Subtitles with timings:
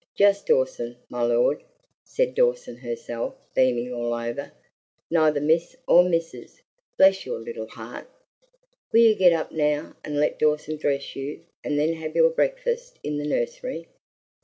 [0.17, 1.61] "Just Dawson, my lord,"
[2.03, 4.51] said Dawson herself, beaming all over.
[5.11, 6.59] "Neither Miss nor Missis,
[6.97, 8.09] bless your little heart!
[8.91, 12.97] Will you get up now, and let Dawson dress you, and then have your breakfast
[13.03, 13.89] in the nursery?"